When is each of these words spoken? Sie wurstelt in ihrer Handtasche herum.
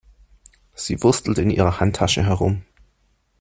Sie 0.73 1.03
wurstelt 1.03 1.37
in 1.37 1.51
ihrer 1.51 1.79
Handtasche 1.79 2.23
herum. 2.25 2.63